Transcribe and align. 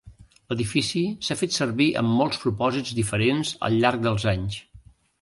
L'edifici 0.53 1.01
s'ha 1.27 1.37
fet 1.41 1.53
servir 1.59 1.87
amb 2.03 2.15
molts 2.23 2.41
propòsits 2.47 2.97
diferents 3.03 3.55
al 3.71 3.81
llarg 3.85 4.07
dels 4.11 4.31
anys. 4.37 4.63